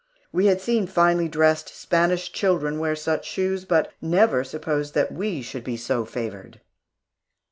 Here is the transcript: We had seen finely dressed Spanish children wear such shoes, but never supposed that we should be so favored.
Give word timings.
We 0.31 0.47
had 0.47 0.59
seen 0.59 0.87
finely 0.87 1.27
dressed 1.29 1.69
Spanish 1.79 2.31
children 2.31 2.79
wear 2.79 2.95
such 2.95 3.23
shoes, 3.23 3.65
but 3.65 3.91
never 4.01 4.43
supposed 4.43 4.95
that 4.95 5.11
we 5.11 5.43
should 5.43 5.63
be 5.63 5.77
so 5.77 6.05
favored. 6.05 6.59